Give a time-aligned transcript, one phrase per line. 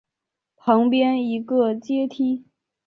[0.57, 2.45] 旁边一个阶梯